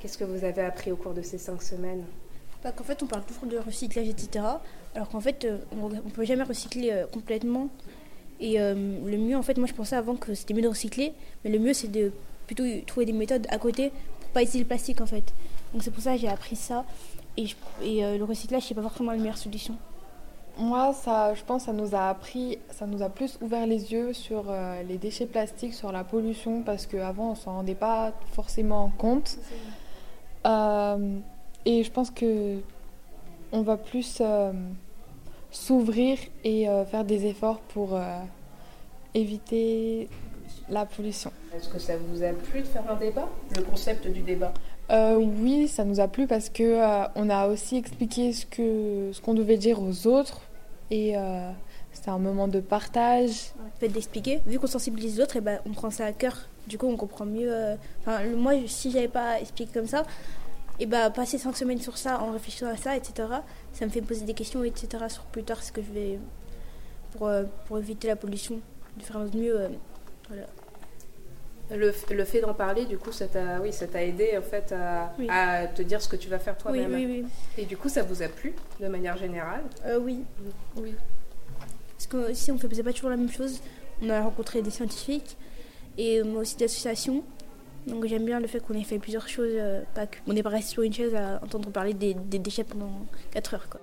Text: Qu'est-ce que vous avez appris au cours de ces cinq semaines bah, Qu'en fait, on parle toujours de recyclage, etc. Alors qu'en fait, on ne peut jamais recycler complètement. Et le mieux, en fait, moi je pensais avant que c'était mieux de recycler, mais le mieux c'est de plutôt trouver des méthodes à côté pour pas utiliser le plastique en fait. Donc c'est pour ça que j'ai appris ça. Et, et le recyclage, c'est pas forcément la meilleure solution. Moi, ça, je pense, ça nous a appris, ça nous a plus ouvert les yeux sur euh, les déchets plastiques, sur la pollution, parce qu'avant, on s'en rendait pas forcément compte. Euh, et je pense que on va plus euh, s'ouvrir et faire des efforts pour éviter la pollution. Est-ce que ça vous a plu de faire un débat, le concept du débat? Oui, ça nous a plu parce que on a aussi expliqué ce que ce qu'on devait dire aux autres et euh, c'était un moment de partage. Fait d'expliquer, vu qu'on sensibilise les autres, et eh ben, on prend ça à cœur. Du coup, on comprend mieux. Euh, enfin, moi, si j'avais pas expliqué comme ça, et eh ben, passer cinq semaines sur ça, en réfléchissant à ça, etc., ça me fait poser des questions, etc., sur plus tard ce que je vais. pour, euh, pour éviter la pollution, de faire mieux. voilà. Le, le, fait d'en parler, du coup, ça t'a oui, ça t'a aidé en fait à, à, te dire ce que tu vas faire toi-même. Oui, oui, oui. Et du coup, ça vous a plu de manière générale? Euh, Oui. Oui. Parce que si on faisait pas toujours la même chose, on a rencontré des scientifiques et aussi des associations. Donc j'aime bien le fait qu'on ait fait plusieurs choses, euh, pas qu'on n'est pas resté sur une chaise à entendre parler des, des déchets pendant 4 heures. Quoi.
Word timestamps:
Qu'est-ce 0.00 0.18
que 0.18 0.24
vous 0.24 0.44
avez 0.44 0.62
appris 0.62 0.92
au 0.92 0.96
cours 0.96 1.14
de 1.14 1.22
ces 1.22 1.38
cinq 1.38 1.62
semaines 1.62 2.04
bah, 2.62 2.72
Qu'en 2.72 2.84
fait, 2.84 3.02
on 3.02 3.06
parle 3.06 3.24
toujours 3.24 3.46
de 3.46 3.58
recyclage, 3.58 4.08
etc. 4.08 4.44
Alors 4.94 5.08
qu'en 5.08 5.20
fait, 5.20 5.46
on 5.72 5.88
ne 5.88 6.00
peut 6.00 6.24
jamais 6.24 6.44
recycler 6.44 7.04
complètement. 7.12 7.68
Et 8.40 8.58
le 8.58 9.16
mieux, 9.16 9.36
en 9.36 9.42
fait, 9.42 9.58
moi 9.58 9.66
je 9.66 9.74
pensais 9.74 9.96
avant 9.96 10.14
que 10.14 10.34
c'était 10.34 10.54
mieux 10.54 10.62
de 10.62 10.68
recycler, 10.68 11.12
mais 11.44 11.50
le 11.50 11.58
mieux 11.58 11.72
c'est 11.72 11.88
de 11.88 12.12
plutôt 12.46 12.64
trouver 12.86 13.06
des 13.06 13.12
méthodes 13.12 13.46
à 13.50 13.58
côté 13.58 13.92
pour 14.20 14.30
pas 14.30 14.42
utiliser 14.42 14.60
le 14.60 14.66
plastique 14.66 15.00
en 15.00 15.06
fait. 15.06 15.34
Donc 15.72 15.82
c'est 15.82 15.90
pour 15.90 16.02
ça 16.02 16.14
que 16.14 16.20
j'ai 16.20 16.28
appris 16.28 16.56
ça. 16.56 16.84
Et, 17.36 17.46
et 17.82 18.16
le 18.16 18.24
recyclage, 18.24 18.62
c'est 18.62 18.74
pas 18.74 18.82
forcément 18.82 19.12
la 19.12 19.18
meilleure 19.18 19.38
solution. 19.38 19.76
Moi, 20.58 20.92
ça, 20.92 21.34
je 21.34 21.44
pense, 21.44 21.66
ça 21.66 21.72
nous 21.72 21.94
a 21.94 22.08
appris, 22.08 22.58
ça 22.70 22.84
nous 22.84 23.00
a 23.00 23.08
plus 23.08 23.38
ouvert 23.40 23.64
les 23.64 23.92
yeux 23.92 24.12
sur 24.12 24.46
euh, 24.48 24.82
les 24.82 24.98
déchets 24.98 25.26
plastiques, 25.26 25.72
sur 25.72 25.92
la 25.92 26.02
pollution, 26.02 26.62
parce 26.62 26.84
qu'avant, 26.86 27.30
on 27.30 27.34
s'en 27.36 27.52
rendait 27.52 27.76
pas 27.76 28.12
forcément 28.32 28.90
compte. 28.98 29.38
Euh, 29.38 29.54
et 30.44 31.82
je 31.84 31.90
pense 31.90 32.10
que 32.10 32.58
on 33.50 33.62
va 33.62 33.76
plus 33.76 34.18
euh, 34.20 34.52
s'ouvrir 35.50 36.18
et 36.44 36.66
faire 36.90 37.04
des 37.04 37.26
efforts 37.26 37.60
pour 37.60 37.98
éviter 39.14 40.08
la 40.68 40.84
pollution. 40.84 41.32
Est-ce 41.56 41.68
que 41.68 41.78
ça 41.78 41.94
vous 41.96 42.22
a 42.22 42.32
plu 42.32 42.60
de 42.60 42.66
faire 42.66 42.90
un 42.90 42.96
débat, 42.96 43.28
le 43.56 43.62
concept 43.62 44.06
du 44.06 44.20
débat? 44.20 44.52
Oui, 44.90 45.68
ça 45.68 45.84
nous 45.84 46.00
a 46.00 46.08
plu 46.08 46.26
parce 46.26 46.50
que 46.50 46.78
on 47.14 47.30
a 47.30 47.48
aussi 47.48 47.76
expliqué 47.76 48.32
ce 48.32 48.44
que 48.44 49.10
ce 49.12 49.20
qu'on 49.20 49.34
devait 49.34 49.56
dire 49.56 49.80
aux 49.80 50.06
autres 50.06 50.42
et 50.90 51.16
euh, 51.16 51.50
c'était 51.92 52.10
un 52.10 52.18
moment 52.18 52.48
de 52.48 52.60
partage. 52.60 53.52
Fait 53.80 53.88
d'expliquer, 53.88 54.40
vu 54.46 54.58
qu'on 54.58 54.66
sensibilise 54.66 55.16
les 55.16 55.22
autres, 55.22 55.36
et 55.36 55.38
eh 55.38 55.42
ben, 55.42 55.60
on 55.64 55.70
prend 55.70 55.90
ça 55.90 56.04
à 56.04 56.12
cœur. 56.12 56.48
Du 56.66 56.78
coup, 56.78 56.86
on 56.86 56.96
comprend 56.96 57.24
mieux. 57.24 57.52
Euh, 57.52 57.76
enfin, 58.00 58.24
moi, 58.36 58.54
si 58.66 58.90
j'avais 58.90 59.08
pas 59.08 59.40
expliqué 59.40 59.72
comme 59.72 59.86
ça, 59.86 60.00
et 60.80 60.84
eh 60.84 60.86
ben, 60.86 61.10
passer 61.10 61.38
cinq 61.38 61.56
semaines 61.56 61.80
sur 61.80 61.96
ça, 61.96 62.20
en 62.20 62.32
réfléchissant 62.32 62.66
à 62.66 62.76
ça, 62.76 62.96
etc., 62.96 63.28
ça 63.72 63.84
me 63.84 63.90
fait 63.90 64.00
poser 64.00 64.24
des 64.24 64.34
questions, 64.34 64.64
etc., 64.64 65.04
sur 65.08 65.24
plus 65.24 65.44
tard 65.44 65.62
ce 65.62 65.72
que 65.72 65.82
je 65.82 65.92
vais. 65.92 66.18
pour, 67.12 67.28
euh, 67.28 67.44
pour 67.66 67.78
éviter 67.78 68.08
la 68.08 68.16
pollution, 68.16 68.60
de 68.96 69.02
faire 69.02 69.18
mieux. 69.34 69.68
voilà. 70.28 70.46
Le, 71.70 71.92
le, 72.10 72.24
fait 72.24 72.40
d'en 72.40 72.54
parler, 72.54 72.86
du 72.86 72.96
coup, 72.96 73.12
ça 73.12 73.26
t'a 73.26 73.60
oui, 73.60 73.72
ça 73.72 73.86
t'a 73.86 74.02
aidé 74.02 74.38
en 74.38 74.42
fait 74.42 74.72
à, 74.72 75.12
à, 75.28 75.66
te 75.66 75.82
dire 75.82 76.00
ce 76.00 76.08
que 76.08 76.16
tu 76.16 76.28
vas 76.28 76.38
faire 76.38 76.56
toi-même. 76.56 76.92
Oui, 76.92 77.06
oui, 77.06 77.22
oui. 77.22 77.30
Et 77.58 77.66
du 77.66 77.76
coup, 77.76 77.90
ça 77.90 78.02
vous 78.02 78.22
a 78.22 78.28
plu 78.28 78.54
de 78.80 78.88
manière 78.88 79.18
générale? 79.18 79.64
Euh, 79.84 79.98
Oui. 80.00 80.24
Oui. 80.76 80.94
Parce 82.08 82.26
que 82.26 82.34
si 82.34 82.50
on 82.50 82.58
faisait 82.58 82.82
pas 82.82 82.92
toujours 82.92 83.10
la 83.10 83.16
même 83.16 83.30
chose, 83.30 83.60
on 84.02 84.08
a 84.10 84.20
rencontré 84.22 84.62
des 84.62 84.70
scientifiques 84.70 85.36
et 85.96 86.22
aussi 86.22 86.56
des 86.56 86.64
associations. 86.64 87.22
Donc 87.86 88.06
j'aime 88.06 88.24
bien 88.24 88.40
le 88.40 88.46
fait 88.46 88.60
qu'on 88.60 88.74
ait 88.74 88.84
fait 88.84 88.98
plusieurs 88.98 89.28
choses, 89.28 89.52
euh, 89.54 89.82
pas 89.94 90.06
qu'on 90.06 90.32
n'est 90.32 90.42
pas 90.42 90.50
resté 90.50 90.72
sur 90.72 90.82
une 90.82 90.92
chaise 90.92 91.14
à 91.14 91.40
entendre 91.42 91.70
parler 91.70 91.94
des, 91.94 92.14
des 92.14 92.38
déchets 92.38 92.64
pendant 92.64 93.06
4 93.32 93.54
heures. 93.54 93.68
Quoi. 93.68 93.80